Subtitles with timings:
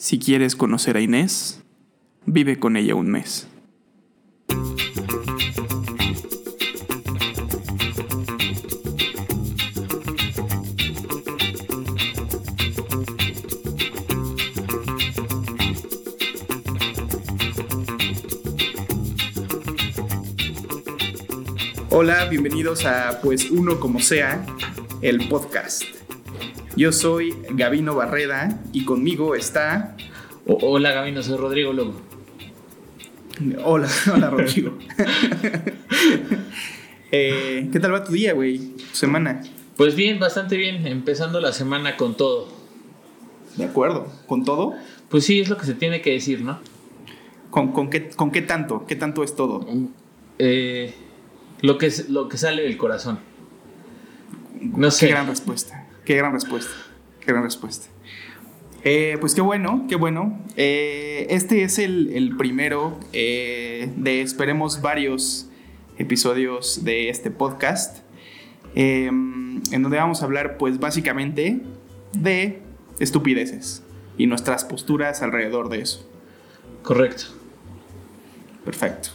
[0.00, 1.60] Si quieres conocer a Inés,
[2.24, 3.46] vive con ella un mes.
[21.90, 24.46] Hola, bienvenidos a Pues Uno Como Sea,
[25.02, 25.89] el podcast.
[26.80, 29.98] Yo soy Gabino Barreda y conmigo está...
[30.46, 31.92] hola Gabino, soy Rodrigo Lobo.
[33.62, 34.78] Hola, hola Rodrigo.
[37.12, 38.58] Eh, ¿Qué tal va tu día, güey?
[38.76, 39.42] ¿Tu semana?
[39.76, 42.46] Pues bien, bastante bien, empezando la semana con todo.
[43.56, 44.74] De acuerdo, ¿con todo?
[45.08, 46.60] Pues sí, es lo que se tiene que decir, ¿no?
[47.50, 48.86] ¿Con, qué, con qué tanto?
[48.86, 49.66] ¿Qué tanto es todo?
[50.38, 50.94] Eh,
[51.62, 53.18] lo, que, lo que sale del corazón.
[54.60, 55.08] No sé.
[55.08, 55.79] Qué gran respuesta.
[56.10, 56.72] Qué gran respuesta.
[57.20, 57.86] Qué gran respuesta.
[58.82, 60.40] Eh, pues qué bueno, qué bueno.
[60.56, 65.48] Eh, este es el, primero eh, de, esperemos, varios
[65.98, 67.98] episodios de este podcast.
[68.74, 71.60] en donde vamos a hablar, pues básicamente,
[72.18, 72.60] de
[72.98, 73.84] estupideces
[74.18, 76.10] y nuestras posturas alrededor de eso.
[76.82, 77.26] Correcto.
[78.64, 79.10] Perfecto.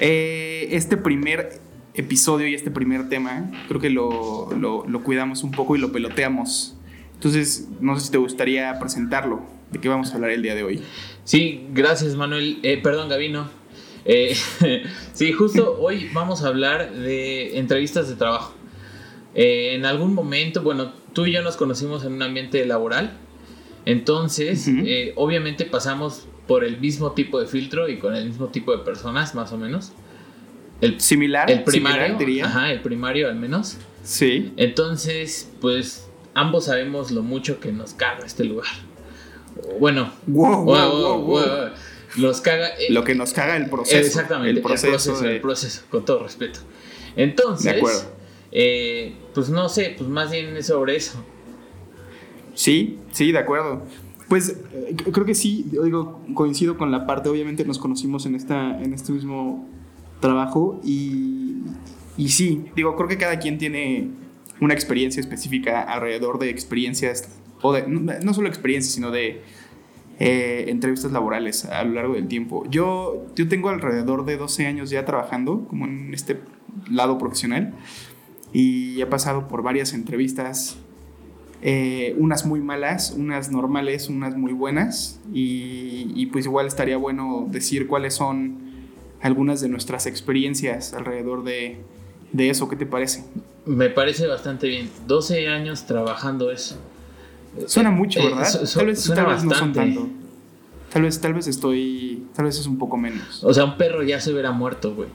[0.00, 1.60] este primer
[1.98, 6.76] episodio y este primer tema, creo que lo, lo, cuidamos un poco y lo peloteamos.
[7.14, 9.42] Entonces, no sé si te gustaría presentarlo.
[9.72, 10.82] ¿De qué vamos a hablar el día de hoy?
[11.24, 12.58] Sí, gracias Manuel.
[12.62, 13.50] Eh, perdón, Gavino.
[14.04, 14.34] Eh,
[15.12, 18.54] sí, justo hoy vamos a hablar de entrevistas de trabajo.
[19.34, 23.18] Eh, en algún momento, bueno, tú y yo nos conocimos en un ambiente laboral.
[23.84, 24.70] Entonces,
[25.16, 29.34] obviamente pasamos por el mismo tipo de filtro y con el mismo tipo de personas,
[29.34, 29.92] más o menos.
[30.80, 31.50] El, similar.
[31.50, 32.46] El primario, diría.
[32.46, 33.78] Ajá, el primario al menos.
[34.02, 34.52] Sí.
[34.56, 38.68] Entonces, pues ambos sabemos lo mucho que nos caga este lugar.
[39.80, 41.42] Bueno, wow, wow, wow,
[42.16, 42.68] Nos caga.
[42.68, 43.98] Eh, lo que nos caga el proceso.
[43.98, 45.24] Exactamente, el proceso.
[45.24, 46.60] El proceso, con todo respeto.
[47.16, 48.18] Entonces, de acuerdo.
[48.50, 51.22] Eh, pues no sé, pues más bien es sobre eso.
[52.54, 53.82] Sí, sí, de acuerdo.
[54.28, 58.80] Pues eh, creo que sí, digo, coincido con la parte, obviamente nos conocimos en, esta,
[58.80, 59.68] en este mismo
[60.20, 61.62] trabajo y,
[62.16, 64.10] y sí, digo, creo que cada quien tiene
[64.60, 67.28] una experiencia específica alrededor de experiencias,
[67.62, 69.42] o de, no, solo experiencias, sino de
[70.18, 72.64] eh, entrevistas laborales a lo largo del tiempo.
[72.70, 76.40] Yo, yo tengo alrededor de 12 años ya trabajando como en este
[76.90, 77.74] lado profesional
[78.52, 80.76] y he pasado por varias entrevistas,
[81.62, 87.46] eh, unas muy malas, unas normales, unas muy buenas y, y pues igual estaría bueno
[87.48, 88.67] decir cuáles son
[89.20, 91.78] algunas de nuestras experiencias alrededor de,
[92.36, 92.68] eso.
[92.68, 93.24] ¿Qué te parece?
[93.66, 94.90] Me parece bastante bien.
[95.06, 96.76] 12 años trabajando eso.
[97.66, 98.46] Suena mucho, eh, ¿verdad?
[98.74, 100.08] tal vez, tal vez no son tanto.
[100.90, 102.26] Tal vez, tal vez estoy.
[102.34, 103.42] Tal vez es un poco menos.
[103.44, 105.08] O sea, un perro ya se hubiera muerto, güey.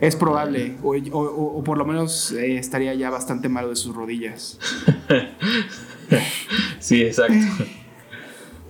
[0.00, 0.76] Es probable.
[0.82, 4.58] O, por lo menos eh, estaría ya bastante malo de sus rodillas.
[6.78, 7.34] sí, exacto.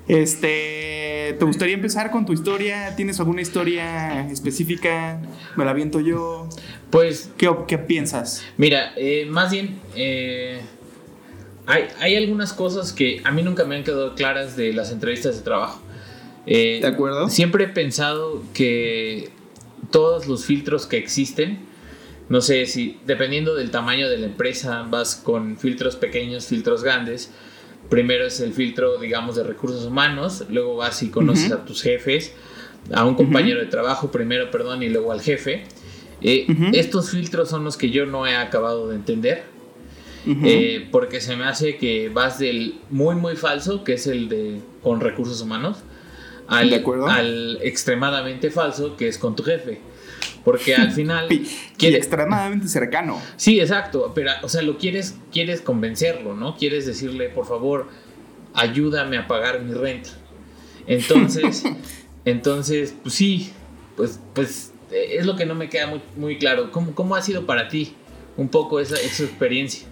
[0.08, 0.97] Este,
[1.32, 2.94] ¿te gustaría empezar con tu historia?
[2.96, 5.20] ¿Tienes alguna historia específica?
[5.56, 6.48] ¿Me la viento yo?
[6.90, 8.44] Pues, ¿qué, qué piensas?
[8.56, 10.60] Mira, eh, más bien, eh,
[11.66, 15.36] hay, hay, algunas cosas que a mí nunca me han quedado claras de las entrevistas
[15.36, 15.82] de trabajo.
[16.46, 17.28] Eh, ¿De acuerdo?
[17.28, 19.30] Siempre he pensado que
[19.90, 21.58] todos los filtros que existen,
[22.28, 27.30] no sé si dependiendo del tamaño de la empresa, vas con filtros pequeños, filtros grandes
[27.88, 32.32] primero es el filtro, digamos, de recursos humanos, luego vas y conoces a tus jefes,
[32.92, 35.64] a un compañero de trabajo primero, perdón, y luego al jefe.
[36.20, 39.44] Eh, estos filtros son los que yo no he acabado de entender.
[40.26, 44.60] Eh, porque se me hace que vas del muy muy falso, que es el de
[44.82, 45.78] con recursos humanos,
[46.48, 49.80] al, al extremadamente falso, que es con tu jefe.
[50.44, 51.28] Porque al final.
[51.76, 53.20] quiere, extremadamente cercano.
[53.36, 54.12] Sí, exacto.
[54.14, 56.56] Pero, o sea, lo quieres, quieres convencerlo, ¿no?
[56.56, 57.88] Quieres decirle, por favor,
[58.54, 60.10] ayúdame a pagar mi renta.
[60.86, 61.64] Entonces,
[62.24, 63.50] entonces, pues sí,
[63.96, 66.70] pues, pues es lo que no me queda muy, muy claro.
[66.70, 67.94] ¿Cómo, ¿Cómo ha sido para ti
[68.36, 69.86] un poco esa, esa experiencia?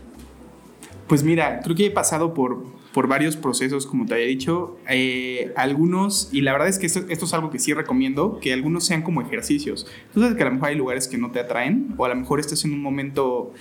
[1.06, 2.64] Pues mira, creo que he pasado por,
[2.96, 4.78] por varios procesos, como te había dicho.
[4.88, 8.86] Eh, algunos, y la verdad es que esto, es algo que sí recomiendo, que algunos
[8.86, 9.86] sean como ejercicios.
[10.14, 12.16] Tú sabes que a lo mejor hay lugares que no te atraen, o a lo
[12.16, 13.52] mejor estás en un momento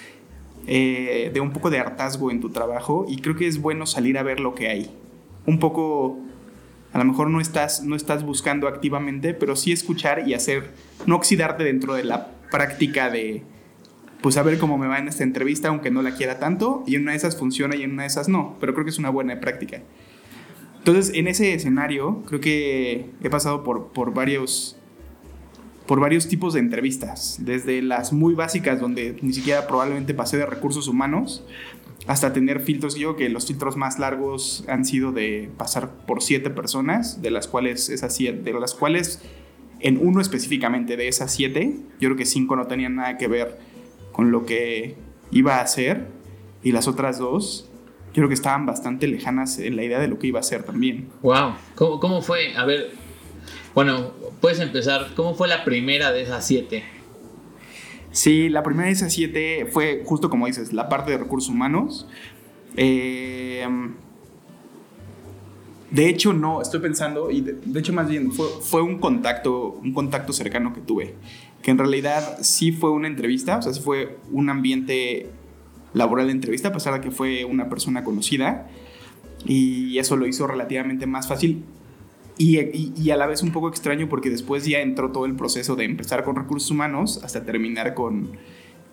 [0.68, 4.18] eh, de un poco de hartazgo en tu trabajo, y creo que es bueno salir
[4.18, 4.90] a ver lo que hay.
[5.46, 6.18] Un poco,
[6.94, 10.72] a lo mejor no estás, no estás buscando activamente, pero sí escuchar y hacer,
[11.08, 13.44] no oxidarte dentro de la práctica de
[14.26, 16.96] pues a ver cómo me va en esta entrevista, aunque no la quiera tanto, y
[16.96, 18.98] en una de esas funciona y en una de esas no, pero creo que es
[18.98, 19.84] una buena práctica.
[20.80, 24.78] Entonces, en ese escenario, creo que he pasado por, por varios
[25.86, 30.48] por varios tipos de entrevistas, desde las muy básicas donde ni siquiera probablemente pasé de
[30.48, 31.46] recursos humanos,
[32.08, 32.96] hasta tener filtros.
[32.96, 37.48] Yo que los filtros más largos han sido de pasar por siete personas, de las
[37.48, 39.22] cuales esas siete, de las cuales
[39.82, 43.75] en uno específicamente de esas siete, yo creo que cinco no tenían nada que ver
[44.16, 44.96] con lo que
[45.32, 46.08] iba a hacer
[46.64, 47.70] y las otras dos
[48.14, 50.64] yo creo que estaban bastante lejanas en la idea de lo que iba a hacer
[50.64, 51.10] también.
[51.22, 52.56] Wow, ¿cómo, cómo fue?
[52.56, 52.92] A ver,
[53.74, 55.12] bueno, puedes empezar.
[55.18, 56.86] ¿Cómo fue la primera de esas siete?
[58.12, 62.08] Sí, la primera de esas siete fue justo como dices, la parte de recursos humanos.
[62.78, 63.68] Eh,
[65.92, 69.94] de hecho, no, estoy pensando, y de, hecho más bien fue, fue, un contacto, un
[69.94, 71.16] contacto cercano que tuve,
[71.66, 75.32] que en realidad sí fue una entrevista, o sea, sí fue un ambiente
[75.96, 78.68] laboral de entrevista, a pesar de que fue una persona conocida,
[79.46, 81.64] y eso lo hizo relativamente más fácil.
[82.38, 85.86] Y, a la vez un poco extraño porque después ya entró todo el proceso de
[85.86, 88.34] empezar con recursos humanos hasta terminar con,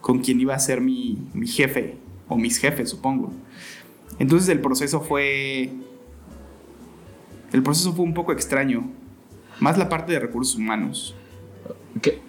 [0.01, 1.97] con quien iba a ser mi, mi jefe
[2.27, 3.35] o mis jefes, supongo.
[4.19, 5.69] Entonces el proceso fue...
[7.53, 8.89] El proceso fue un poco extraño.
[9.61, 11.15] Más la parte de recursos humanos.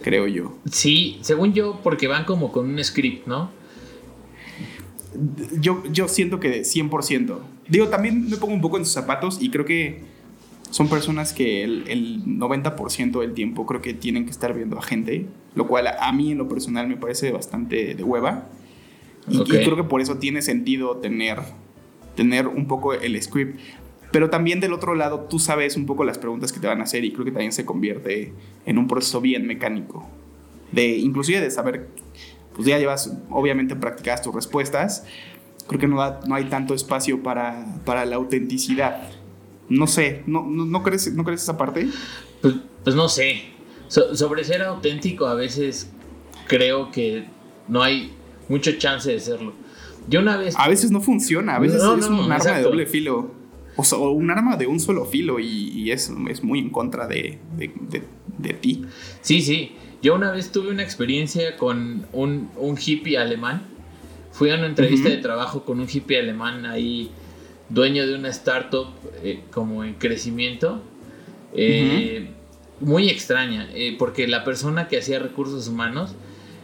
[0.02, 0.58] Creo yo.
[0.70, 3.52] Sí, según yo, porque van como con un script, ¿no?
[5.60, 7.38] Yo, yo siento que 100%.
[7.68, 10.02] Digo, también me pongo un poco en sus zapatos y creo que
[10.74, 15.28] son personas que el, 90% del tiempo creo que tienen que estar viendo a gente,
[15.54, 18.50] lo cual a mí en lo personal me parece bastante de hueva.
[19.30, 21.40] Y, creo que por eso tiene sentido tener,
[22.16, 23.60] tener un poco el script.
[24.14, 26.84] Pero también del otro lado, tú sabes un poco las preguntas que te van a
[26.84, 28.32] hacer y creo que también se convierte
[28.64, 30.08] en un proceso bien mecánico.
[30.72, 31.88] De, inclusive de saber,
[32.56, 35.04] pues ya llevas, obviamente practicadas tus respuestas,
[35.68, 35.96] creo que no,
[36.28, 39.10] no hay tanto espacio para, para la autenticidad.
[39.68, 41.88] No sé, ¿no, no, crees, ¿no crees esa parte?
[42.44, 43.42] Pues, pues no sé.
[43.88, 45.90] sobre ser auténtico a veces
[46.46, 47.26] creo que
[47.68, 48.14] no hay
[48.48, 49.54] mucho chance de serlo.
[50.08, 50.54] Yo una vez...
[50.56, 53.42] A veces no funciona, a veces es un arma de doble filo.
[53.76, 58.54] O, un arma de un solo filo y, es, es, muy en contra de, de,
[58.54, 58.86] ti.
[59.22, 59.72] Sí, sí.
[60.02, 63.64] Yo una vez tuve una experiencia con un, un hippie alemán.
[64.32, 67.12] Fui a una entrevista de trabajo con un hippie alemán ahí
[67.70, 68.88] dueño de una startup
[69.24, 70.82] eh, como en crecimiento,
[71.54, 72.30] eh,
[72.80, 76.16] muy extraña, eh, porque la persona que hacía recursos humanos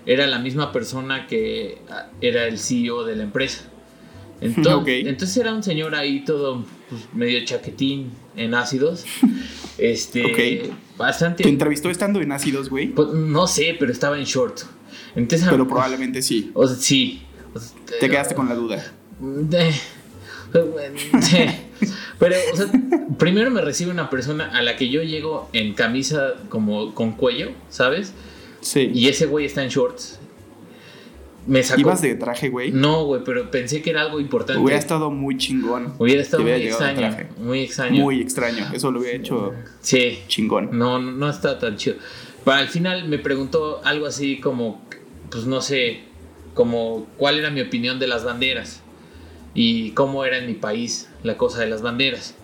[0.06, 3.66] era la misma persona que ah, era el CEO de la empresa.
[4.42, 9.06] Entonces, entonces era un señor ahí todo pues, medio chaquetín en ácidos.
[9.78, 11.44] Este, bastante.
[11.44, 12.88] ¿Te entrevistó estando en ácidos, güey?
[12.88, 14.60] Pues, no sé, pero estaba en short.
[15.16, 16.52] Entonces, pero probablemente sí.
[16.54, 17.22] O sí.
[18.02, 18.92] Te quedaste con la duda.
[22.20, 22.68] Pero, o sea,
[23.18, 27.52] primero me recibe una persona a la que yo llego en camisa como con cuello,
[27.70, 28.14] ¿sabes?
[28.60, 28.92] Sí.
[28.94, 30.20] Y ese güey está en shorts.
[31.48, 31.82] Me sacó...
[31.82, 32.72] ¿Ibas de traje, güey?
[32.72, 34.62] No, güey, pero pensé que era algo importante.
[34.62, 35.94] Hubiera estado muy chingón.
[35.98, 37.18] Hubiera estado muy extraño.
[37.38, 38.04] Muy extraño.
[38.04, 38.68] Muy extraño.
[38.74, 40.20] Eso lo hubiera hecho sí.
[40.28, 40.70] chingón.
[40.78, 41.96] No, no está tan chido.
[42.44, 44.82] Para al final me preguntó algo así como,
[45.30, 46.02] pues no sé,
[46.54, 48.82] como cuál era mi opinión de las banderas
[49.54, 52.36] y cómo era en mi país la cosa de las banderas.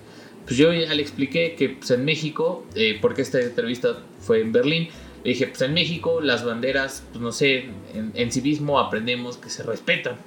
[0.46, 4.52] Pues yo ya le expliqué que pues, en México, eh, porque esta entrevista fue en
[4.52, 4.90] Berlín,
[5.26, 7.66] le dije, pues en México las banderas, pues no sé,
[7.96, 10.18] en, en civismo aprendemos que se respetan.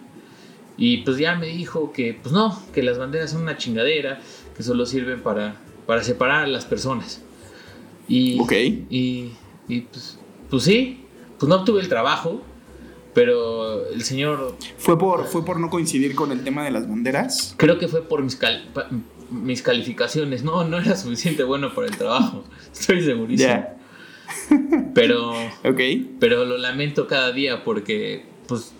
[0.76, 4.18] Y pues ya me dijo que, pues no, que las banderas son una chingadera,
[4.56, 5.54] que solo sirven para,
[5.86, 7.22] para separar a las personas.
[8.08, 8.40] Y,
[8.90, 9.34] y,
[9.68, 10.18] y pues,
[10.50, 11.04] pues sí,
[11.38, 12.42] pues no obtuve el trabajo,
[13.14, 14.56] pero el señor...
[14.78, 17.54] ¿Fue por, ¿Fue por no coincidir con el tema de las banderas?
[17.56, 18.36] Creo que fue por mis,
[19.30, 20.42] mis calificaciones.
[20.42, 22.42] No, no era suficiente bueno para el trabajo.
[22.72, 23.77] Estoy segurísimo.
[24.94, 25.32] Pero...
[25.64, 25.80] ok.
[26.20, 28.24] Pero lo lamento cada día porque...
[28.46, 28.74] Pues,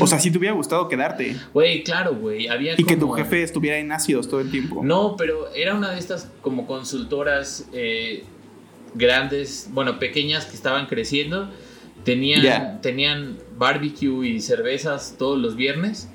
[0.00, 1.36] o sea, si te hubiera gustado quedarte.
[1.52, 2.48] Güey, claro, güey.
[2.48, 4.80] Había y que tu jefe estuviera en ácidos todo el tiempo.
[4.82, 8.24] No, pero era una de estas como consultoras eh,
[8.94, 11.50] grandes, bueno, pequeñas que estaban creciendo
[12.04, 16.08] Tenían, tenían barbecue y cervezas todos los viernes.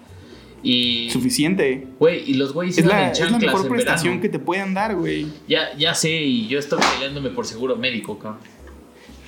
[0.61, 1.09] Y.
[1.09, 1.87] Suficiente.
[1.97, 5.25] Güey, y los güeyes es la, es la mejor prestación que te puedan dar, güey.
[5.47, 8.41] Ya, ya sé, y yo estoy peleándome por seguro médico, cabrón.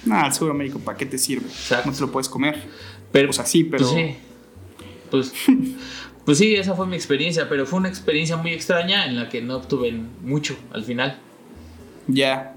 [0.05, 1.48] Nah, el seguro médico, ¿para qué te sirve?
[1.86, 2.63] No te lo puedes comer.
[3.12, 3.86] Pero, o sea, sí, pero.
[3.88, 4.15] Pues sí.
[5.10, 5.34] Pues,
[6.25, 9.41] pues sí, esa fue mi experiencia, pero fue una experiencia muy extraña en la que
[9.41, 9.91] no obtuve
[10.24, 11.20] mucho al final.
[12.08, 12.55] Ya.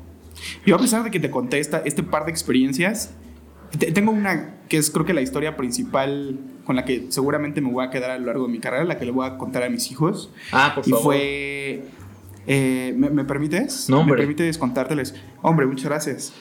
[0.66, 3.12] Yo, a pesar de que te conté este par de experiencias,
[3.92, 7.84] tengo una que es creo que la historia principal con la que seguramente me voy
[7.84, 9.68] a quedar a lo largo de mi carrera, la que le voy a contar a
[9.68, 10.30] mis hijos.
[10.52, 10.98] Ah, por favor.
[10.98, 11.84] Y fue
[12.46, 13.88] Eh, ¿me, me permites?
[13.88, 14.18] No, ¿Me hombre.
[14.18, 15.14] permites contárteles?
[15.42, 16.32] Hombre, muchas gracias.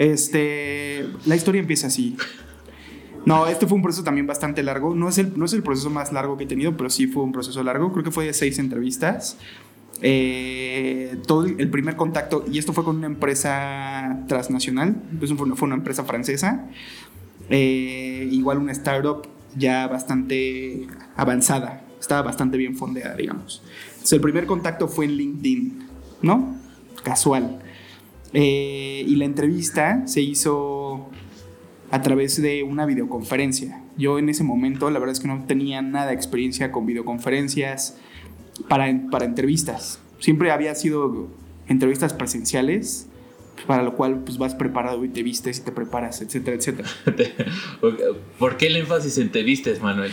[0.00, 2.16] Este, la historia empieza así.
[3.26, 4.94] No, este fue un proceso también bastante largo.
[4.94, 7.22] No es, el, no es el proceso más largo que he tenido, pero sí fue
[7.22, 7.92] un proceso largo.
[7.92, 9.36] Creo que fue de seis entrevistas.
[10.00, 15.54] Eh, todo el, primer contacto, y esto fue con una empresa transnacional, pues fue una,
[15.54, 16.66] fue una empresa francesa.
[17.50, 23.62] Eh, igual una startup ya bastante avanzada, estaba bastante bien fondeada, digamos.
[23.90, 25.78] Entonces, el primer contacto fue en LinkedIn,
[26.22, 26.56] ¿no?
[27.02, 27.60] Casual.
[28.32, 31.10] Eh, y la entrevista se hizo
[31.90, 33.82] a través de una videoconferencia.
[33.96, 37.96] Yo en ese momento, la verdad es que no tenía nada de experiencia con videoconferencias
[38.68, 40.00] para, para entrevistas.
[40.20, 41.28] Siempre había sido
[41.68, 43.08] entrevistas presenciales,
[43.66, 46.88] para lo cual pues vas preparado y te vistes y te preparas, etcétera, etcétera.
[48.38, 50.12] ¿Por qué el énfasis en te vistes, Manuel?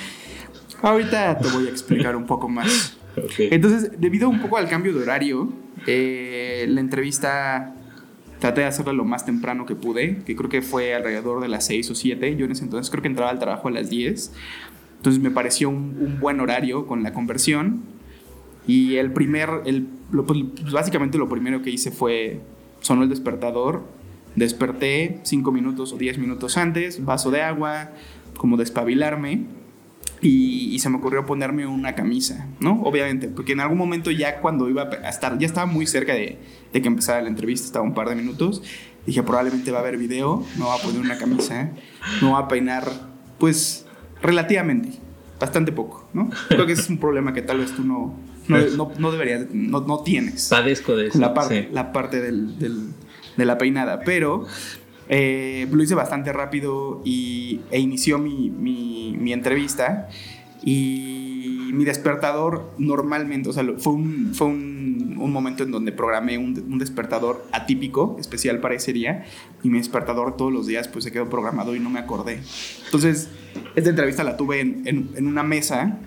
[0.82, 2.94] Ahorita te voy a explicar un poco más.
[3.18, 3.50] Okay.
[3.50, 5.52] Entonces, debido un poco al cambio de horario,
[5.88, 7.74] eh, la entrevista
[8.40, 11.66] traté de hacerla lo más temprano que pude, que creo que fue alrededor de las
[11.66, 12.36] 6 o 7.
[12.36, 14.32] Yo en ese entonces creo que entraba al trabajo a las 10.
[14.98, 17.82] Entonces me pareció un, un buen horario con la conversión.
[18.68, 20.40] Y el primer, el, lo, pues,
[20.72, 22.42] básicamente lo primero que hice fue,
[22.82, 23.84] sonó el despertador,
[24.36, 27.92] desperté 5 minutos o 10 minutos antes, vaso de agua,
[28.36, 29.46] como despabilarme.
[30.20, 32.82] Y, y, se me ocurrió ponerme una camisa, ¿no?
[32.82, 36.40] Obviamente, porque en algún momento ya cuando iba a estar, ya estaba muy cerca de,
[36.74, 38.62] de que empezara la entrevista, estaba un par de minutos,
[39.06, 41.72] dije probablemente va a haber video, me va a poner una camisa,
[42.22, 42.90] me va a peinar,
[43.40, 43.86] pues
[44.22, 45.00] relativamente,
[45.40, 46.30] bastante poco, ¿no?
[46.50, 48.16] Creo que ese es un problema que tal vez tú no,
[48.48, 50.50] no, no, no deberías, no, no, tienes.
[50.50, 51.20] Padezco de eso.
[51.20, 51.68] La, par sí.
[51.72, 52.92] la parte del, del,
[53.36, 54.46] de la peinada, pero
[55.10, 60.10] eh, lo hice bastante rápido y, e inició mi, mi, mi, entrevista
[60.64, 64.77] y mi despertador normalmente, o sea, fue un, fue un,
[65.20, 69.26] un momento en donde programé un, un, despertador atípico, especial para ese día,
[69.64, 72.40] y mi despertador todos los días pues se quedó programado y no me acordé.
[72.86, 73.30] Entonces,
[73.76, 76.00] esta entrevista la tuve en, en, en una mesa,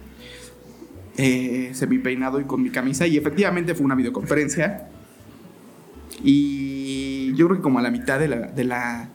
[1.16, 4.88] eh, semi peinado y con mi camisa, y efectivamente fue una videoconferencia.
[6.22, 9.10] Y yo creo que como a la mitad de la, de la,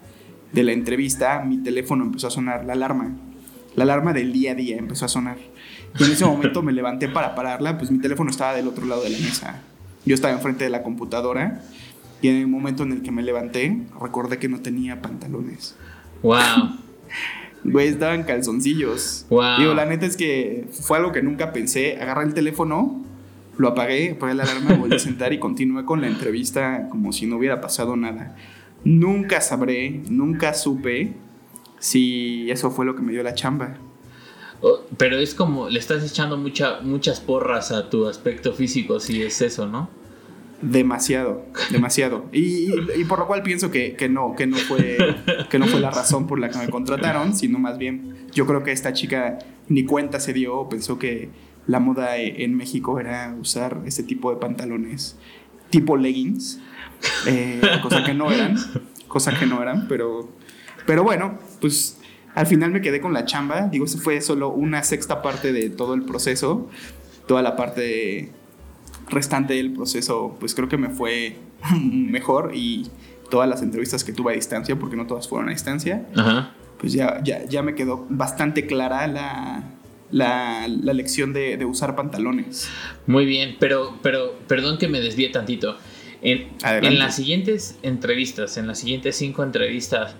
[0.52, 3.16] de la entrevista, mi teléfono empezó a sonar, la alarma.
[3.76, 5.38] La alarma del día a día empezó a sonar.
[5.98, 9.04] Y en ese momento me levanté para pararla, pues mi teléfono estaba del otro lado
[9.04, 9.62] de la mesa.
[10.06, 11.62] Yo estaba enfrente de la computadora
[12.22, 15.76] y en el momento en el que me levanté, recordé que no tenía pantalones.
[16.22, 16.36] ¡Wow!
[17.68, 19.26] Güey, estaban calzoncillos.
[19.30, 19.58] Wow.
[19.58, 21.98] Digo, la neta es que fue algo que nunca pensé.
[22.00, 23.04] Agarré el teléfono,
[23.58, 27.12] lo apagué, apagué la alarma, me volví a sentar y continué con la entrevista como
[27.12, 28.36] si no hubiera pasado nada.
[28.84, 31.14] Nunca sabré, nunca supe
[31.80, 33.78] si eso fue lo que me dio la chamba.
[34.98, 39.42] Pero es como, le estás echando mucha, muchas porras a tu aspecto físico, si es
[39.42, 39.90] eso, ¿no?
[40.62, 42.26] Demasiado, demasiado.
[42.32, 42.72] Y,
[43.06, 44.98] por lo cual pienso que, que, no, que, no fue,
[45.50, 48.64] que no fue la razón por la que me contrataron, sino más bien yo creo
[48.64, 51.30] que esta chica ni cuenta se dio pensó que
[51.68, 55.18] la moda en México era usar este tipo de pantalones
[55.70, 56.60] tipo leggings,
[57.28, 58.56] eh, cosa que no eran,
[59.08, 60.30] cosa que no eran, pero,
[60.86, 62.00] pero bueno, pues
[62.36, 65.70] al final me quedé con la chamba, digo, eso fue solo una sexta parte de
[65.70, 66.70] todo el proceso,
[67.28, 68.32] toda la parte
[69.10, 71.38] restante del proceso, pues creo que me fue
[71.82, 72.88] mejor y
[73.30, 76.54] todas las entrevistas que tuve a distancia, porque no todas fueron a distancia, Ajá.
[76.78, 79.64] pues ya, ya, ya me quedó bastante clara la,
[80.12, 82.70] la, la lección de, de, usar pantalones.
[83.08, 85.78] Muy bien, pero, pero perdón que me desvíe tantito.
[86.22, 90.16] En, en, las siguientes entrevistas, en las siguientes cinco entrevistas,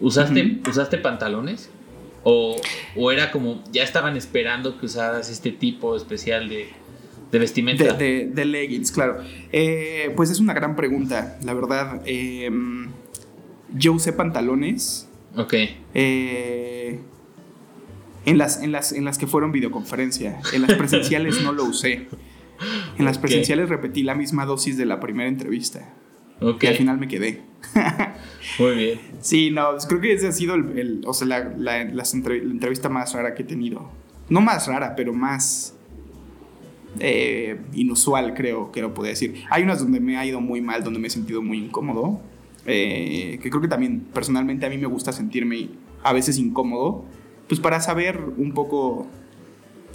[0.00, 0.68] ¿usaste, uh -huh.
[0.68, 1.70] ¿usaste pantalones?
[2.22, 2.56] O,
[2.96, 6.68] ¿O era como, ya estaban esperando que usaras este tipo especial de,
[7.30, 7.84] de vestimenta?
[7.84, 9.18] De, de, de, leggings, claro.
[9.52, 12.00] Eh, pues es una gran pregunta, la verdad.
[12.06, 12.50] Eh,
[13.74, 15.08] yo usé pantalones.
[15.36, 15.54] Ok.
[15.94, 17.00] Eh,
[18.24, 20.40] en, las, en, las, en las que fueron videoconferencia.
[20.54, 22.06] En las presenciales no lo usé.
[22.98, 23.76] En las presenciales okay.
[23.76, 25.92] repetí la misma dosis de la primera entrevista.
[26.40, 26.68] Okay.
[26.68, 27.42] Y al final me quedé.
[28.58, 29.00] Muy bien.
[29.20, 32.88] Sí, no, creo que ese ha sido el, el o sea, la, la, la, entrevista
[32.88, 33.90] más rara que he tenido.
[34.28, 35.74] No más rara, pero más
[37.00, 39.44] eh, inusual, creo que lo podría decir.
[39.50, 42.20] Hay unas donde me ha ido muy mal, donde me he sentido muy incómodo.
[42.66, 45.68] Eh, que creo que también personalmente a mí me gusta sentirme
[46.02, 47.04] a veces incómodo,
[47.46, 49.06] pues para saber un poco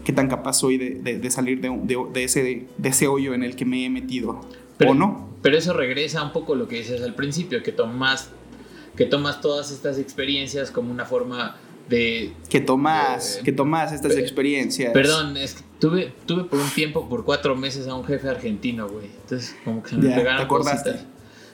[0.03, 1.69] qué tan capaz soy de, de, de salir de,
[2.13, 4.41] de, ese, de ese hoyo en el que me he metido.
[4.77, 5.28] Pero, ¿O no?
[5.41, 8.29] Pero eso regresa un poco a lo que dices al principio, que tomas,
[8.95, 11.55] que tomas todas estas experiencias como una forma
[11.87, 12.33] de...
[12.49, 14.91] Que tomas, que tomas estas pe- experiencias.
[14.93, 18.87] Perdón, es que tuve, tuve por un tiempo, por cuatro meses, a un jefe argentino,
[18.89, 19.07] güey.
[19.23, 20.91] Entonces, como que se me Ya, pegaron ¿te acordaste?
[20.91, 21.07] cositas.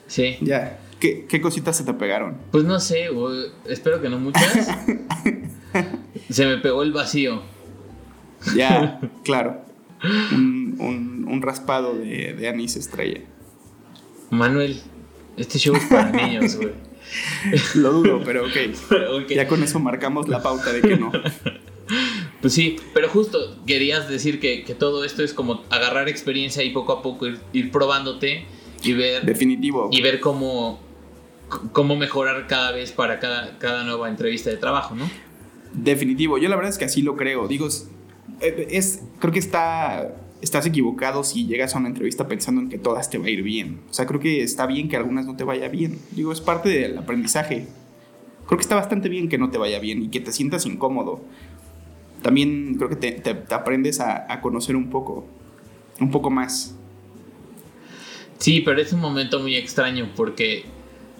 [0.08, 0.36] Sí.
[0.42, 0.80] Ya.
[1.00, 2.38] ¿Qué, qué cositas se te pegaron?
[2.50, 4.68] Pues no sé, güey, espero que no muchas.
[6.30, 7.42] se me pegó el vacío.
[8.56, 9.60] Ya, claro.
[10.32, 13.20] Un, un- un raspado de, de anís estrella.
[14.30, 14.80] Manuel,
[15.36, 16.72] este show es para niños, güey.
[17.74, 18.56] Lo dudo, pero ok.
[19.22, 19.28] Ok.
[19.30, 21.12] Ya con eso marcamos la pauta de que no.
[22.40, 26.70] Pues sí, pero justo querías decir que, que todo esto es como agarrar experiencia y
[26.70, 28.44] poco a poco ir, ir probándote
[28.82, 29.88] y ver, Definitivo.
[29.92, 30.80] y ver cómo,
[31.72, 35.08] cómo mejorar cada vez para cada, cada nueva entrevista de trabajo, ¿no?
[35.72, 36.38] Definitivo.
[36.38, 37.46] Yo la verdad es que así lo creo.
[37.46, 37.88] Digo, es,
[38.40, 40.08] es- creo que está,
[40.42, 43.42] estás equivocado si llegas a una entrevista pensando en que todas te va a ir
[43.42, 43.80] bien.
[43.90, 45.98] O sea, creo que está bien que algunas no te vaya bien.
[46.12, 47.66] Digo, es parte del aprendizaje.
[48.46, 51.20] Creo que está bastante bien que no te vaya bien y que te sientas incómodo.
[52.22, 55.26] También creo que te, te- te aprendes a, a conocer un poco,
[56.00, 56.74] un poco más.
[58.38, 60.64] Sí, pero es un momento muy extraño porque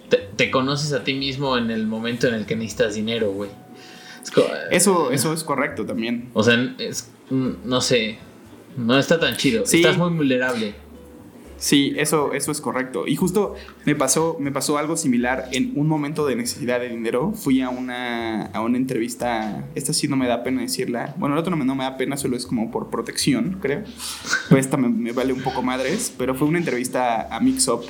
[0.08, 3.50] te, te conoces a ti mismo en el momento en el que necesitas dinero, güey.
[4.22, 4.32] Es
[4.70, 6.30] Eso, eso es correcto también.
[6.34, 8.18] O sea, es, no sé,
[8.76, 9.66] no está tan chido.
[9.66, 9.78] Sí.
[9.78, 10.74] Estás muy vulnerable.
[11.58, 13.06] Sí, eso, eso es correcto.
[13.06, 13.54] Y justo
[13.86, 17.32] me pasó, me pasó algo similar en un momento de necesidad de dinero.
[17.32, 21.14] Fui a una, a una entrevista, esta sí no me da pena decirla.
[21.16, 23.84] Bueno, el otro no me, no me da pena, solo es como por protección, creo.
[24.50, 27.86] Pues esta me, me vale un poco madres, pero fue una entrevista a Mix Up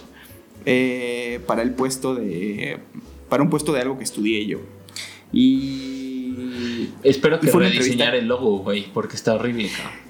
[0.64, 2.78] eh, para el puesto de,
[3.28, 4.60] para un puesto de algo que estudié yo.
[5.32, 6.16] Y
[7.02, 10.05] Espero que fue rediseñar el logo, güey, porque está horrible, cabrón.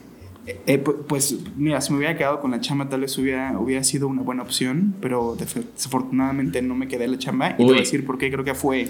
[0.46, 3.82] Eh, pu- pues mira, si me hubiera quedado con la chamba tal vez hubiera, hubiera
[3.82, 7.50] sido una buena opción, pero desafortunadamente no me quedé en la chamba.
[7.50, 8.86] Y te voy a decir por qué creo que fue,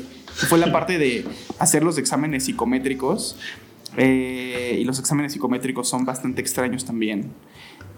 [0.48, 1.24] fue la parte de
[1.58, 3.38] hacer los exámenes psicométricos.
[3.98, 7.30] eh, y los exámenes psicométricos son bastante extraños también.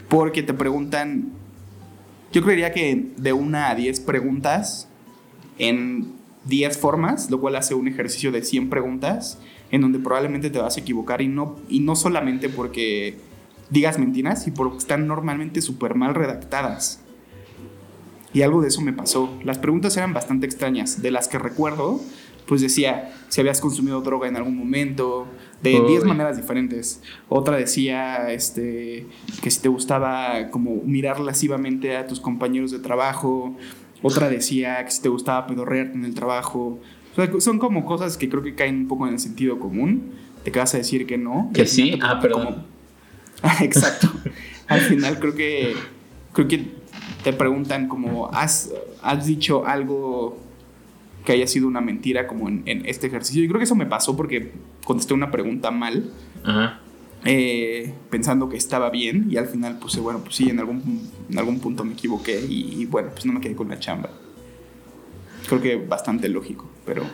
[0.08, 1.30] Porque te preguntan,
[2.32, 4.88] yo creería que de una a 10 preguntas
[5.58, 6.12] en
[6.44, 9.40] 10 formas, lo cual hace un ejercicio de 100 preguntas
[9.72, 13.16] en donde probablemente te vas a equivocar y no, y no solamente porque
[13.70, 17.00] digas mentiras, y porque están normalmente súper mal redactadas.
[18.32, 19.30] Y algo de eso me pasó.
[19.42, 21.00] Las preguntas eran bastante extrañas.
[21.00, 22.00] De las que recuerdo,
[22.46, 25.26] pues decía si habías consumido droga en algún momento,
[25.62, 25.88] de Uy.
[25.88, 27.02] 10 maneras diferentes.
[27.28, 29.06] Otra decía este,
[29.42, 33.56] que si te gustaba como mirar lascivamente a tus compañeros de trabajo.
[34.02, 36.78] Otra decía que si te gustaba pedorrearte en el trabajo.
[37.12, 40.12] O sea, son como cosas que creo que caen un poco en el sentido común.
[40.44, 41.50] Te vas a decir que no.
[41.52, 42.77] Que sí, ah, perdón.
[43.60, 44.08] Exacto.
[44.66, 45.74] Al final creo que
[46.32, 46.66] creo que
[47.24, 48.70] te preguntan como has,
[49.02, 50.38] has dicho algo
[51.24, 53.42] que haya sido una mentira como en, en este ejercicio.
[53.42, 54.52] Y creo que eso me pasó porque
[54.84, 56.10] contesté una pregunta mal,
[56.44, 56.80] Ajá.
[57.24, 61.38] eh, pensando que estaba bien y al final puse, bueno, pues sí, en algún, en
[61.38, 64.10] algún punto me equivoqué y, y bueno, pues no me quedé con la chamba.
[65.48, 67.04] Creo que bastante lógico, pero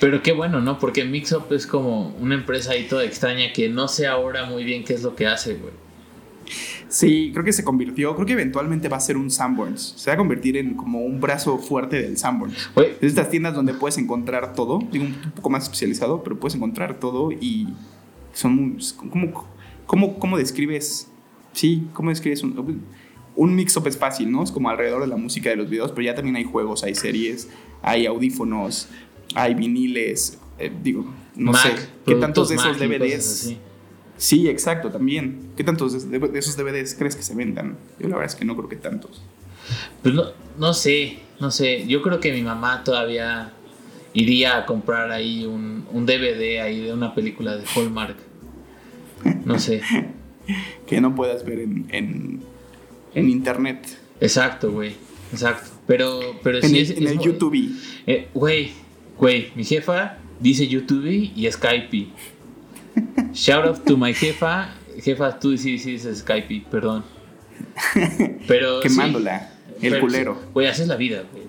[0.00, 0.78] Pero qué bueno, ¿no?
[0.78, 4.84] Porque Mixup es como una empresa ahí toda extraña que no sé ahora muy bien
[4.84, 5.72] qué es lo que hace, güey.
[6.88, 9.94] Sí, creo que se convirtió, creo que eventualmente va a ser un Sanborns.
[9.96, 12.68] Se va a convertir en como un brazo fuerte del Sanborns.
[12.76, 17.00] Es estas tiendas donde puedes encontrar todo, digo un poco más especializado, pero puedes encontrar
[17.00, 17.68] todo y
[18.34, 18.76] son muy...
[19.10, 19.48] ¿Cómo,
[19.86, 21.08] cómo, cómo describes?
[21.54, 22.82] Sí, ¿cómo describes un,
[23.36, 24.42] un mix-up es fácil, ¿no?
[24.42, 26.94] Es como alrededor de la música de los videos, pero ya también hay juegos, hay
[26.94, 27.48] series,
[27.82, 28.88] hay audífonos,
[29.34, 33.54] hay viniles, eh, digo, no Mac, sé, ¿qué tantos de esos Mac DVDs?
[34.16, 35.50] Sí, exacto, también.
[35.56, 37.76] ¿Qué tantos de, de esos DVDs crees que se vendan?
[37.98, 39.20] Yo la verdad es que no creo que tantos.
[40.02, 40.26] Pues no,
[40.58, 41.86] no sé, no sé.
[41.88, 43.52] Yo creo que mi mamá todavía
[44.14, 48.16] iría a comprar ahí un, un DVD ahí de una película de Hallmark.
[49.44, 49.82] No sé.
[50.86, 52.40] Que no puedas ver en, en,
[53.14, 53.96] en internet.
[54.20, 54.96] Exacto, güey.
[55.32, 55.70] Exacto.
[55.86, 57.70] Pero, pero En sí el, es, en es el muy- YouTube.
[58.06, 58.70] Eh, Güey,
[59.18, 62.06] güey, mi jefa dice YouTube y Skype.
[63.32, 64.74] Shout out to my jefa.
[65.02, 67.04] Jefa, tú sí sí dices Skype, perdón.
[68.46, 68.82] Pero.
[68.82, 69.50] sí, Quemándola.
[69.80, 70.38] el pero culero.
[70.52, 71.44] Güey, así es la vida, güey.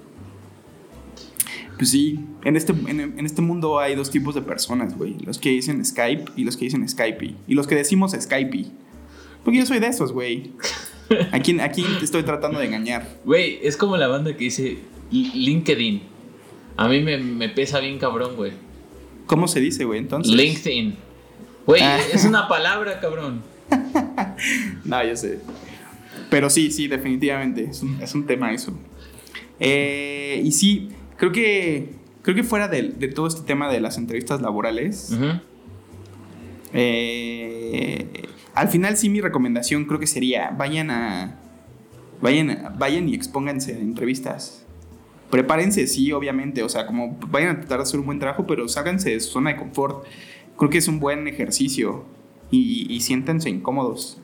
[1.78, 5.18] Pues sí, en este, en, en este mundo hay dos tipos de personas, güey.
[5.26, 7.36] Los que dicen Skype y los que dicen Skype.
[7.48, 8.66] Y los que decimos Skype.
[9.44, 10.52] Porque yo soy de esos, güey.
[11.32, 13.08] ¿A quién, ¿A quién te estoy tratando de engañar?
[13.26, 14.78] Güey, es como la banda que dice
[15.12, 16.02] LinkedIn.
[16.78, 18.52] A mí me, me pesa bien cabrón, güey.
[19.26, 20.00] ¿Cómo se dice, güey?
[20.00, 20.34] Entonces.
[20.34, 20.96] LinkedIn.
[21.66, 22.00] Güey, Ah.
[22.12, 23.42] es una palabra, cabrón.
[24.84, 25.40] No, yo sé.
[26.30, 27.64] Pero sí, sí, definitivamente.
[27.66, 28.78] Es un, es un tema eso.
[29.60, 31.90] Eh, y sí, creo que
[32.24, 35.40] creo que fuera de, de todo este tema de las entrevistas laborales, Ujú.
[36.74, 38.08] eh,
[38.56, 41.36] al final sí mi recomendación creo que sería vayan a
[42.22, 44.66] vayan a- vayan y expónganse en entrevistas.
[45.30, 48.68] Prepárense, sí, obviamente, o sea, como vayan a tratar de hacer un buen trabajo, pero
[48.68, 50.06] ságanse de su zona de confort.
[50.58, 52.06] Creo que es un buen ejercicio
[52.52, 54.20] y, y incómodos.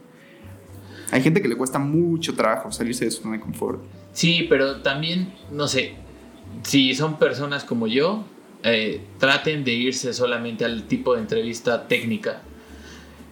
[1.11, 3.83] Hay gente que le cuesta mucho trabajo salirse de su zona de confort.
[4.13, 5.93] Sí, pero también, no sé,
[6.61, 8.23] si son personas como yo,
[8.61, 12.43] eh, traten de irse solamente al tipo de entrevista técnica.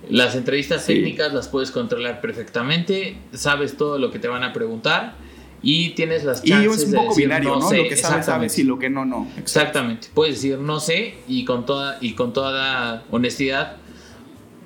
[0.09, 0.93] Las entrevistas Sí.
[0.95, 5.15] técnicas las puedes controlar perfectamente, sabes todo lo que te van a preguntar
[5.61, 7.69] y tienes las Y chances es un de poco decir binario, no ¿no?
[7.69, 8.25] sé, Lo que sabes, exactamente.
[8.49, 9.27] sabes y lo que no, no.
[9.37, 10.07] Exactamente.
[10.13, 13.77] Puedes decir no sé y con toda y con toda honestidad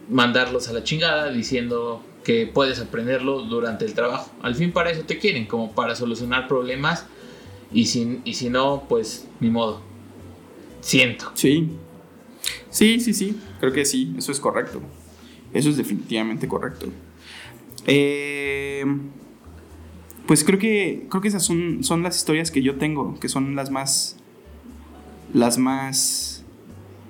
[0.10, 4.30] mandarlos a la chingada diciendo que puedes aprenderlo durante el trabajo.
[4.42, 7.08] Al fin para eso te quieren, como para solucionar problemas
[7.74, 9.82] y si, y si no, pues ni modo.
[10.82, 11.32] Siento.
[11.36, 11.70] Sí.
[12.70, 13.40] Sí, sí, sí.
[13.60, 14.14] Creo que sí.
[14.18, 14.82] Eso es correcto.
[15.54, 16.88] Eso es definitivamente correcto.
[17.88, 18.86] Eh,
[20.28, 21.06] pues creo que.
[21.10, 23.20] Creo que esas son, son las historias que yo tengo.
[23.20, 24.18] Que son las más.
[25.34, 26.44] Las más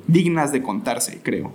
[0.08, 1.52] dignas de contarse, creo.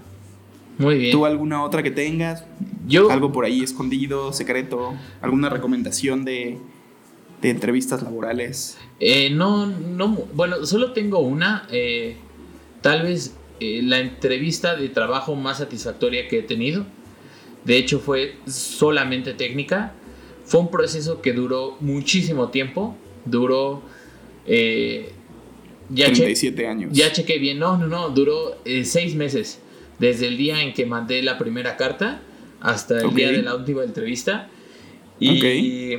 [0.78, 1.12] Muy bien.
[1.12, 2.44] ¿Tú alguna otra que tengas?
[2.86, 4.94] Yo Algo por ahí escondido, secreto.
[5.22, 6.58] ¿Alguna recomendación de,
[7.42, 8.78] de entrevistas laborales?
[9.00, 11.66] eh, no, no, bueno, solo tengo una.
[11.70, 12.16] eh,
[12.82, 16.84] tal vez eh, la entrevista de trabajo más satisfactoria que he tenido.
[17.64, 19.92] De hecho, fue solamente técnica.
[20.44, 22.96] Fue un proceso que duró muchísimo tiempo.
[23.24, 23.82] Duró.
[24.46, 25.12] eh,
[25.90, 26.90] ya, che- 37 años.
[26.92, 27.58] ya chequé bien.
[27.58, 28.10] No, no, no.
[28.10, 29.60] Duró eh, seis meses.
[29.98, 32.20] Desde el día en que mandé la primera carta
[32.60, 34.48] hasta el día de la última entrevista.
[35.18, 35.98] Y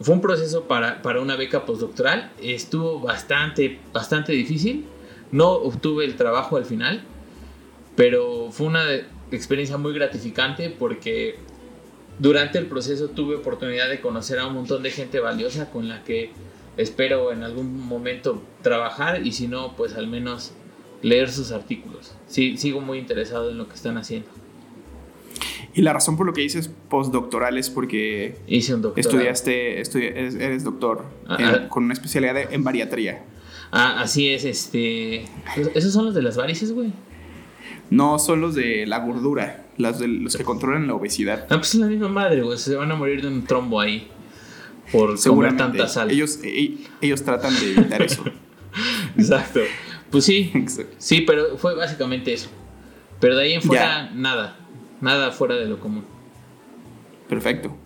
[0.00, 2.32] fue un proceso para, para una beca postdoctoral.
[2.42, 4.84] Estuvo bastante, bastante difícil.
[5.32, 7.02] No obtuve el trabajo al final.
[7.96, 8.84] Pero fue una
[9.30, 11.36] experiencia muy gratificante porque
[12.18, 16.04] durante el proceso tuve oportunidad de conocer a un montón de gente valiosa con la
[16.04, 16.30] que
[16.76, 20.52] espero en algún momento trabajar y si no, pues al menos
[21.02, 22.14] leer sus artículos.
[22.26, 24.28] Sí, sigo muy interesado en lo que están haciendo.
[25.74, 29.08] Y la razón por lo que dices postdoctoral es porque Hice un doctorado.
[29.10, 30.10] estudiaste, estudi-
[30.40, 31.68] eres, doctor Ah, en- ah.
[31.68, 33.24] con una especialidad de- en bariatría.
[33.70, 35.24] Ah, así es, este...
[35.74, 36.92] ¿Esos son los de las varices, güey?
[37.90, 41.44] No son los de la gordura, las de los que controlan la obesidad.
[41.50, 42.58] Ah, pues es la misma madre, güey.
[42.58, 44.08] Se van a morir de un trombo ahí.
[44.92, 46.10] Por comer tanta sal.
[46.10, 48.24] Ellos, e- ellos tratan de evitar eso.
[49.16, 49.60] Exacto.
[50.10, 50.94] Pues sí, Exacto.
[50.98, 52.48] sí, pero fue básicamente eso.
[53.20, 54.56] Pero de ahí en fuera, nada.
[55.00, 56.04] Nada fuera de lo común.
[57.28, 57.76] Perfecto.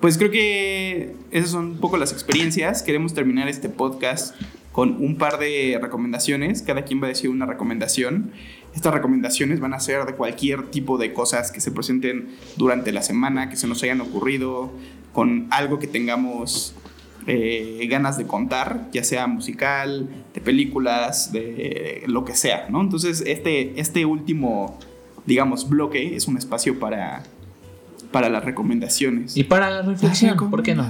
[0.00, 2.82] Pues creo que esas son un poco las experiencias.
[2.82, 4.34] Queremos terminar este podcast
[4.74, 6.60] con un par de recomendaciones.
[6.62, 8.32] Cada quien va a decir una recomendación.
[8.74, 13.04] Estas recomendaciones van a ser de cualquier tipo de cosas que se presenten durante la
[13.04, 14.72] semana, que se nos hayan ocurrido,
[15.12, 16.74] con algo que tengamos
[17.28, 22.80] eh, ganas de contar, ya sea musical, de películas, de lo que sea, ¿no?
[22.80, 24.80] Entonces, este, este último,
[25.24, 27.22] digamos, bloque es un espacio para,
[28.10, 29.36] para las recomendaciones.
[29.36, 30.82] Y para la reflexión, ¿por qué no?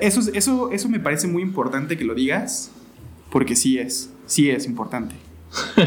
[0.00, 2.70] Eso, es- eso, eso me parece muy importante que lo digas,
[3.30, 5.14] porque sí es, sí es importante.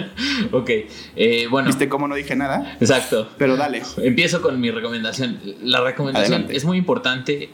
[0.51, 0.69] Ok,
[1.15, 2.77] eh, bueno, ¿Viste cómo no dije nada?
[2.79, 3.29] exacto.
[3.37, 3.81] Pero dale.
[3.97, 5.39] Empiezo con mi recomendación.
[5.63, 6.55] La recomendación Adelante.
[6.55, 7.49] es muy importante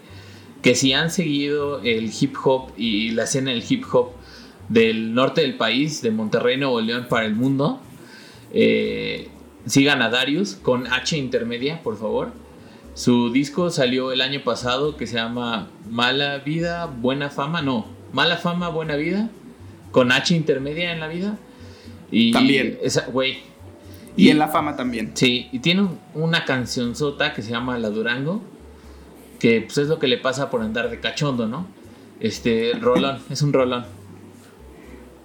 [0.61, 4.11] que si han seguido el hip hop y la escena del hip hop
[4.69, 7.81] del norte del país, de Monterrey, Nuevo León para el mundo,
[8.53, 9.29] eh,
[9.65, 12.31] sigan a Darius con H intermedia, por favor.
[12.95, 18.37] Su disco salió el año pasado que se llama Mala Vida, Buena Fama, no, Mala
[18.37, 19.29] Fama, Buena Vida,
[19.91, 21.37] con H intermedia en la vida.
[22.09, 22.79] Y También.
[22.81, 23.39] esa- Güey.
[24.17, 25.11] Y en la fama también.
[25.13, 28.41] Sí, y tiene un- una canción sota que se llama La Durango,
[29.39, 31.67] que pues es lo que le pasa por andar de cachondo, ¿no?
[32.21, 33.85] Este, rolón, es un rolón.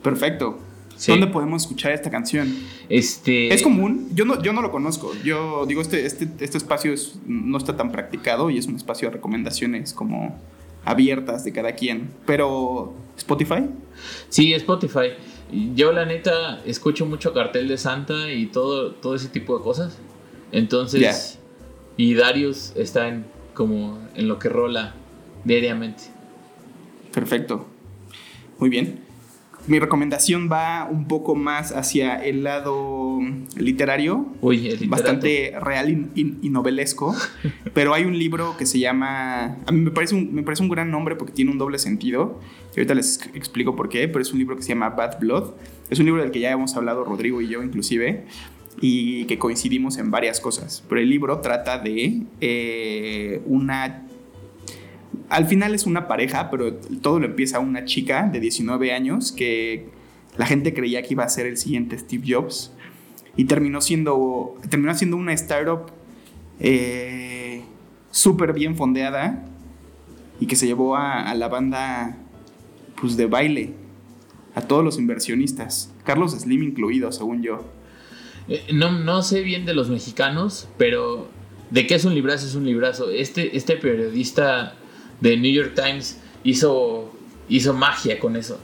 [0.02, 0.58] Perfecto.
[1.00, 1.12] Sí.
[1.12, 2.54] ¿Dónde podemos escuchar esta canción?
[2.90, 3.54] Este...
[3.54, 4.10] ¿Es común?
[4.14, 5.12] Yo no, yo no lo conozco.
[5.24, 9.08] Yo digo, este, este, este espacio es- no está tan practicado y es un espacio
[9.08, 10.38] de recomendaciones como
[10.84, 12.10] abiertas de cada quien.
[12.26, 13.64] Pero, ¿Spotify?
[14.28, 15.12] Sí, Spotify.
[15.74, 19.96] Yo la neta escucho mucho Cartel de Santa y todo, todo ese tipo de cosas.
[20.52, 21.00] Entonces,
[21.96, 24.94] y Darius está en como en lo que rola
[25.44, 26.02] diariamente.
[27.10, 27.66] Perfecto.
[28.58, 29.00] Muy bien.
[29.70, 33.18] Mi recomendación va un poco más hacia el lado
[33.56, 34.26] literario.
[34.40, 34.90] Uy, el literato.
[34.90, 37.14] Bastante real y, y- y novelesco.
[37.72, 39.56] pero hay un libro que se llama.
[39.66, 42.40] A mí me parece, un, me parece un gran nombre porque tiene un doble sentido.
[42.76, 44.08] Y ahorita les explico por qué.
[44.08, 45.52] Pero es un libro que se llama Bad Blood.
[45.88, 48.26] Es un libro del que ya hemos hablado Rodrigo y yo, inclusive.
[48.80, 50.82] Y que coincidimos en varias cosas.
[50.88, 54.06] Pero el libro trata de eh, una
[55.28, 59.88] al final es una pareja, pero todo lo empieza una chica de 19 años que
[60.36, 62.72] la gente creía que iba a ser el siguiente Steve Jobs
[63.36, 65.90] y terminó siendo, terminó siendo una startup
[66.58, 67.62] eh,
[68.10, 69.44] súper bien fondeada
[70.40, 72.16] y que se llevó a, la banda
[73.00, 73.74] pues, de baile,
[74.54, 77.64] a todos los inversionistas, Carlos Slim incluido, según yo.
[78.48, 81.28] Eh, No, no sé bien de los mexicanos, pero
[81.70, 83.10] de qué es un librazo es un librazo.
[83.10, 84.74] Este, este periodista
[85.20, 87.12] de New York Times hizo,
[87.48, 88.60] hizo magia con eso.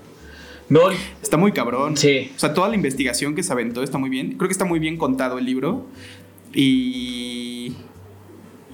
[0.68, 0.80] No,
[1.22, 1.96] Está muy cabrón.
[1.96, 2.32] Sí.
[2.34, 4.32] O sea, toda la investigación que se aventó está muy bien.
[4.36, 5.86] Creo que está muy bien contado el libro.
[6.52, 7.74] Y.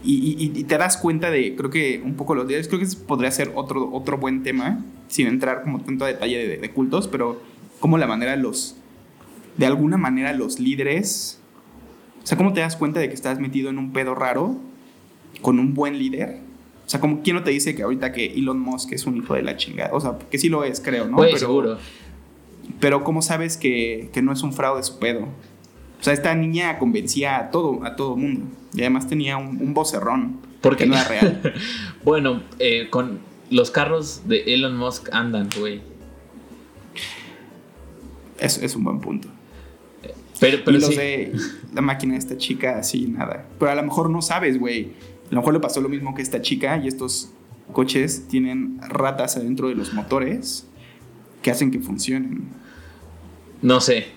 [0.05, 2.87] Y, y- y te das cuenta de, creo que un poco los días, creo que
[3.07, 7.07] podría ser otro, otro buen tema, sin entrar como tanto a detalle de, de cultos,
[7.07, 7.41] pero
[7.79, 8.75] como la manera los,
[9.59, 11.39] de alguna manera los líderes,
[12.21, 14.57] o sea, cómo te das cuenta de que estás metido en un pedo raro
[15.41, 16.41] con un buen líder.
[16.93, 19.33] O sea, como quién no te dice que ahorita que Elon Musk es un hijo
[19.33, 19.95] de la chingada.
[19.95, 21.17] O sea, que sí lo es, creo, ¿no?
[21.17, 21.79] güey, Pero- seguro.
[22.81, 25.23] pero ¿cómo sabes que, que no es un fraude su pedo?
[25.23, 28.43] O sea, esta niña convencía a todo, a todo mundo.
[28.75, 30.37] Y además tenía un, un vocerrón.
[30.61, 31.55] Porque que no era real.
[32.05, 35.81] bueno, eh, con los carros de Elon Musk andan, güey.
[38.39, 39.29] Es, es un buen punto.
[40.41, 40.97] Pero, pero y los sí.
[40.97, 41.33] de
[41.73, 43.47] la máquina de esta chica, así, nada.
[43.59, 44.91] Pero a lo mejor no sabes, güey.
[45.33, 47.33] A lo mejor le pasó lo mismo que esta chica y estos
[47.73, 50.69] coches tienen ratas adentro de los motores
[51.41, 52.43] que hacen que funcionen.
[53.63, 54.09] No sé.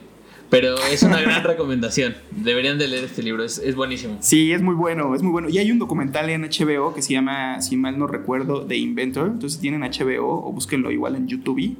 [0.50, 2.16] Pero es una gran recomendación.
[2.32, 4.18] Deberían de leer este libro, es, es buenísimo.
[4.20, 5.48] Sí, es muy bueno, es muy bueno.
[5.50, 9.28] Y hay un documental en HBO que se llama, si mal no recuerdo, The Inventor.
[9.28, 11.78] Entonces, si tienen HBO o búsquenlo igual en YouTube.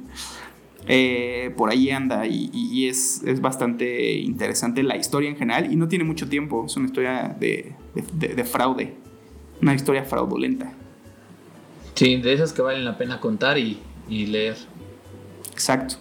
[0.88, 5.70] Eh, por ahí anda y, y- y es, es bastante interesante la historia en general.
[5.72, 8.94] Y no tiene mucho tiempo, es una historia de, de- de- de fraude.
[9.62, 10.72] Una historia fraudulenta.
[11.94, 14.56] Sí, de esas que valen la pena contar y, y leer.
[15.52, 15.96] Exacto.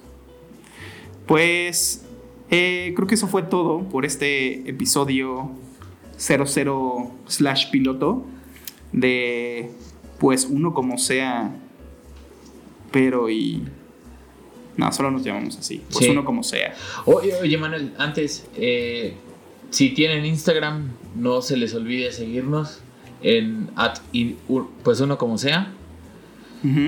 [1.26, 2.06] Pues
[2.52, 5.50] eh, creo que eso fue todo por este episodio
[6.18, 8.26] 00 slash piloto
[8.91, 9.72] de
[10.20, 11.54] pues uno como sea,
[12.91, 13.63] pero y...
[14.78, 15.82] No, solo nos llamamos así.
[15.91, 16.12] Pues Sí.
[16.12, 16.76] uno como sea.
[17.06, 19.13] Oye, oye Manuel, antes, eh,
[19.70, 22.82] si tienen Instagram, no se les olvide seguirnos
[23.21, 24.38] en at in-
[24.84, 25.71] pues uno como sea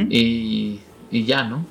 [0.10, 0.80] y,
[1.12, 1.66] y ya, ¿no?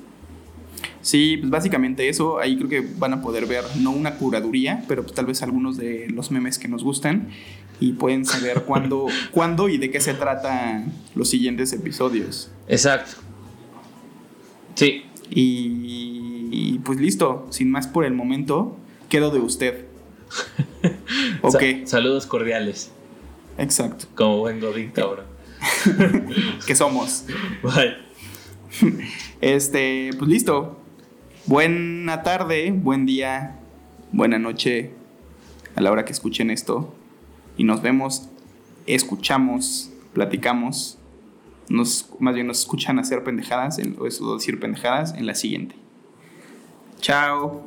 [1.01, 2.39] Sí, pues básicamente eso.
[2.39, 5.77] Ahí creo que van a poder ver, no una curaduría, pero pues tal vez algunos
[5.77, 7.29] de los memes que nos gustan
[7.79, 12.49] y pueden saber cuándo, cuándo y de qué se tratan los siguientes episodios.
[12.67, 13.11] Exacto.
[14.75, 18.77] Sí, Y, y, pues listo, sin más por el momento,
[19.09, 19.85] quedo de usted.
[21.41, 22.91] Ok, Sa- saludos cordiales,
[23.57, 24.05] exacto.
[24.15, 25.25] como buen Godín cabrón.
[26.65, 27.25] ¿Qué somos?
[27.63, 27.97] Bye.
[29.41, 30.79] Este, pues listo.
[31.45, 33.59] Buena tarde, buen día,
[34.11, 34.91] buena noche
[35.75, 36.93] a la hora que escuchen esto.
[37.55, 38.29] Y nos vemos,
[38.85, 40.97] escuchamos, platicamos.
[41.69, 45.75] Nos, más bien nos escuchan hacer pendejadas, en, o eso decir pendejadas, en la siguiente.
[46.99, 47.65] Chao.